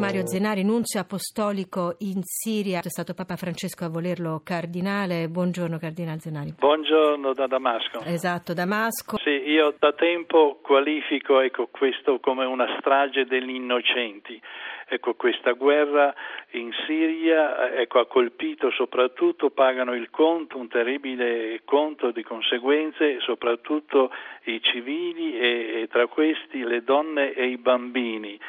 [0.00, 5.28] Mario Zenari, nunzio apostolico in Siria, è stato Papa Francesco a volerlo cardinale.
[5.28, 6.54] Buongiorno Cardinale Zenari.
[6.58, 8.00] Buongiorno da Damasco.
[8.06, 9.18] Esatto, Damasco.
[9.18, 14.40] Sì, io da tempo qualifico ecco, questo come una strage degli innocenti.
[14.88, 16.14] Ecco, questa guerra
[16.52, 24.10] in Siria ecco, ha colpito soprattutto, pagano il conto, un terribile conto di conseguenze, soprattutto
[24.44, 28.40] i civili e, e tra questi le donne e i bambini.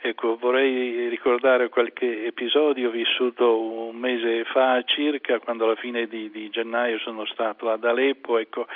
[0.00, 6.48] Ecco, vorrei ricordare qualche episodio vissuto un mese fa circa, quando alla fine di, di
[6.50, 8.38] gennaio sono stato ad Aleppo.
[8.38, 8.66] Ecco,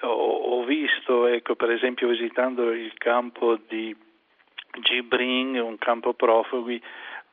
[0.00, 3.96] ho, ho, visto, ecco, per esempio, visitando il campo di
[4.80, 6.82] Gibrin, un campo profughi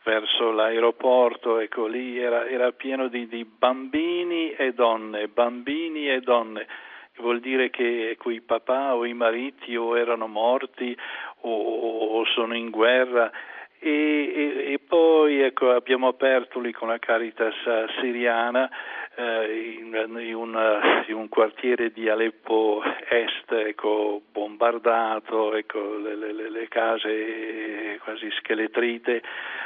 [0.03, 6.67] verso l'aeroporto, ecco lì era, era pieno di, di, bambini e donne, bambini e donne,
[7.17, 10.95] vuol dire che ecco, i papà o i mariti o erano morti
[11.41, 13.31] o, o sono in guerra.
[13.79, 17.55] E, e, e poi ecco, abbiamo aperto lì con la Caritas
[17.99, 18.69] siriana
[19.17, 26.67] in, in, una, in, un quartiere di Aleppo Est ecco, bombardato, ecco, le, le, le,
[26.69, 29.21] case quasi scheletrite,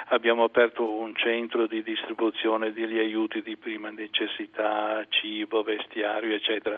[0.07, 6.77] abbiamo aperto un centro di distribuzione degli aiuti di prima necessità, cibo, vestiario, eccetera.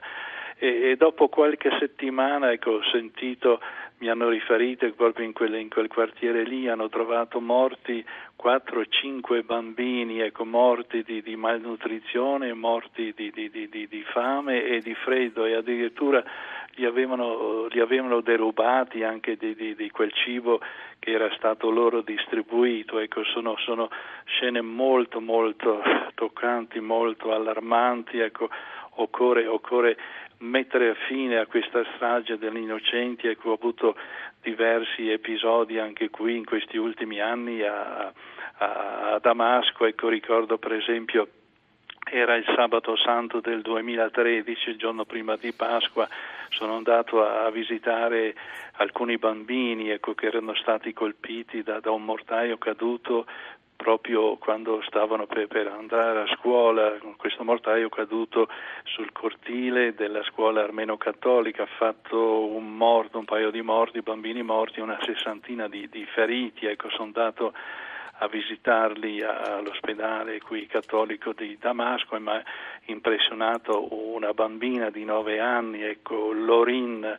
[0.57, 3.61] E, e dopo qualche settimana ecco, ho sentito
[3.99, 8.05] mi hanno riferito che proprio in, quelle, in, quel quartiere lì hanno trovato morti
[8.41, 15.45] 4-5 bambini, ecco, morti di, di malnutrizione, morti di, di, di, fame e di freddo
[15.45, 16.23] e addirittura
[16.75, 20.59] li avevano, li avevano derubati anche di, quel cibo
[20.99, 22.99] che era stato loro distribuito.
[22.99, 23.89] Ecco, sono, sono
[24.25, 25.81] scene molto molto
[26.13, 28.19] toccanti, molto allarmanti.
[28.19, 28.49] Ecco,
[28.97, 29.97] occorre, occorre
[30.39, 33.27] mettere fine a questa strage degli innocenti.
[33.27, 33.95] Ecco, ho avuto
[34.41, 38.11] diversi episodi anche qui in questi ultimi anni a,
[38.57, 39.85] a, a Damasco.
[39.85, 41.27] Ecco, ricordo per esempio
[42.09, 46.07] era il sabato santo del 2013, il giorno prima di Pasqua,
[46.49, 48.35] sono andato a, visitare
[48.73, 53.25] alcuni bambini ecco, che erano stati colpiti da, da, un mortaio caduto
[53.75, 58.49] proprio quando stavano per, per, andare a scuola, questo mortaio caduto
[58.83, 64.79] sul cortile della scuola armeno-cattolica, ha fatto un morto, un paio di morti, bambini morti,
[64.79, 67.53] una sessantina di, di feriti, ecco, sono andato
[68.19, 72.43] a visitarli all'ospedale qui cattolico di Damasco ha
[72.87, 77.17] impressionato una bambina di nove anni, ecco, Lorin,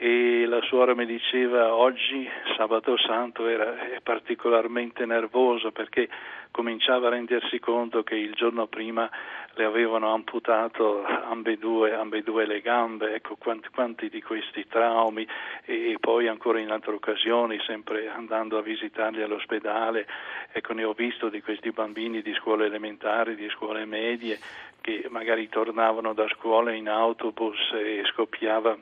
[0.00, 6.08] e la suora mi diceva oggi, sabato santo, era particolarmente nervoso perché
[6.52, 9.10] cominciava a rendersi conto che il giorno prima
[9.54, 15.26] le avevano amputato ambedue, ambedue le gambe, ecco quanti, quanti, di questi traumi
[15.64, 20.06] e, poi ancora in altre occasioni, sempre andando a visitarli all'ospedale,
[20.52, 24.38] ecco ne ho visto di questi bambini di scuole elementari, di scuole medie
[24.80, 28.78] che magari tornavano da scuola in autobus e scoppiava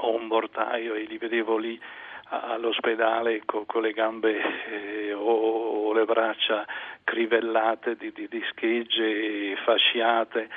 [0.00, 1.80] ho un mortaio e li vedevo lì
[2.28, 4.40] all'ospedale con, con le gambe
[4.70, 6.66] eh, o, o, le braccia
[7.04, 10.48] crivellate di, di, di schegge fasciate.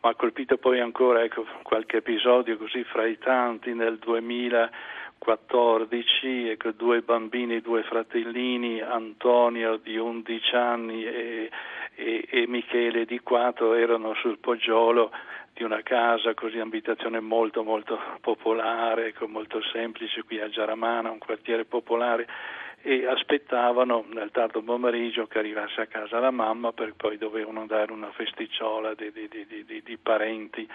[0.00, 3.98] Ma ha colpito poi ancora ecco, qualche episodio così fra i tanti nel
[5.18, 11.50] 2014, ecco, due bambini, due fratellini, Antonio di 11 anni e,
[11.94, 15.10] e, e Michele di 4 erano sul poggiolo
[15.52, 21.64] di una casa così abitazione molto molto popolare, molto semplice qui a Giaramana, un quartiere
[21.64, 22.26] popolare
[22.80, 27.90] e aspettavano nel tardo pomeriggio che arrivasse a casa la mamma perché poi dovevano dare
[27.90, 30.66] una festicciola di, di, di, di parenti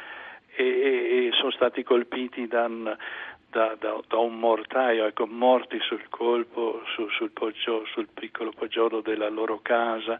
[0.56, 6.82] e, e, sono stati colpiti da, da, da, da un mortaio, ecco, morti sul colpo,
[6.96, 10.20] su, sul, poggio, sul piccolo poggiolo della loro casa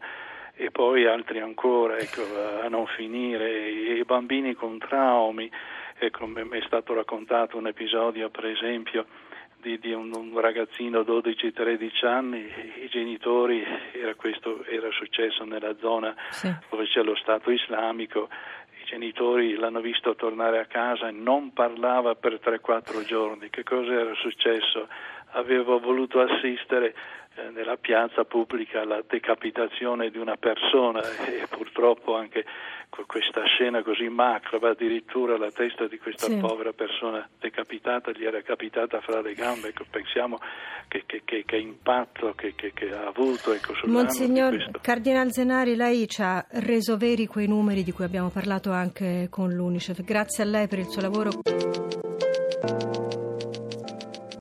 [0.56, 2.22] e poi altri ancora ecco,
[2.62, 5.50] a non finire, i bambini con traumi,
[5.98, 9.06] ecco, mi è stato raccontato un episodio per esempio
[9.64, 12.46] di, di un, un, ragazzino 12-13 anni,
[12.82, 16.54] i genitori, era, questo era successo nella zona sì.
[16.68, 18.28] dove c'è lo Stato islamico,
[18.94, 24.14] genitori l'hanno visto tornare a casa e non parlava per 3-4 giorni, che cosa era
[24.14, 24.86] successo?
[25.34, 26.94] Avevo voluto assistere
[27.36, 32.44] eh, nella piazza pubblica la decapitazione di una persona e purtroppo anche
[33.06, 36.36] questa scena così macabra, addirittura la testa di questa sì.
[36.36, 40.38] povera persona decapitata gli era capitata fra le gambe, ecco, pensiamo
[40.86, 42.54] che, che, che, che impatto che,
[42.92, 43.52] ha avuto.
[43.52, 48.70] Ecco, Monsignor Cardinal Zenari, lei ci ha reso veri quei numeri di cui abbiamo parlato
[48.70, 52.03] anche con l'Unicef, grazie a lei per il suo lavoro.